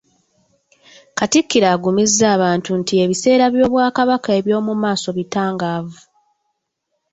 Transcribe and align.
Katikkiro 1.17 1.67
agumizza 1.75 2.25
abantu 2.35 2.69
nti 2.79 2.93
ebiseera 3.03 3.45
by'Obwakabaka 3.53 4.29
eby'omumaaso 4.39 5.09
bitangaavu 5.17 5.99